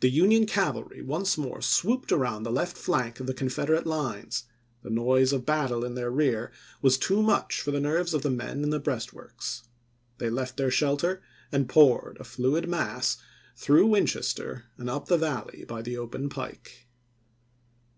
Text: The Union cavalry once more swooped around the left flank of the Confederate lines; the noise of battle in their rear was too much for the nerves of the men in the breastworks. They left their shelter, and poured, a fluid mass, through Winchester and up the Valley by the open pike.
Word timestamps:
The 0.00 0.08
Union 0.08 0.46
cavalry 0.46 1.02
once 1.02 1.36
more 1.36 1.60
swooped 1.60 2.10
around 2.10 2.44
the 2.44 2.50
left 2.50 2.78
flank 2.78 3.20
of 3.20 3.26
the 3.26 3.34
Confederate 3.34 3.86
lines; 3.86 4.44
the 4.82 4.88
noise 4.88 5.34
of 5.34 5.44
battle 5.44 5.84
in 5.84 5.94
their 5.94 6.10
rear 6.10 6.50
was 6.80 6.96
too 6.96 7.22
much 7.22 7.60
for 7.60 7.72
the 7.72 7.78
nerves 7.80 8.14
of 8.14 8.22
the 8.22 8.30
men 8.30 8.64
in 8.64 8.70
the 8.70 8.80
breastworks. 8.80 9.64
They 10.16 10.30
left 10.30 10.56
their 10.56 10.70
shelter, 10.70 11.20
and 11.52 11.68
poured, 11.68 12.16
a 12.18 12.24
fluid 12.24 12.70
mass, 12.70 13.18
through 13.54 13.88
Winchester 13.88 14.64
and 14.78 14.88
up 14.88 15.08
the 15.08 15.18
Valley 15.18 15.66
by 15.68 15.82
the 15.82 15.98
open 15.98 16.30
pike. 16.30 16.88